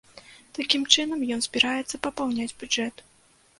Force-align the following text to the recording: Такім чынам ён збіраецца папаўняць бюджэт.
Такім 0.57 0.81
чынам 0.95 1.19
ён 1.37 1.45
збіраецца 1.47 1.95
папаўняць 2.09 2.51
бюджэт. 2.65 3.07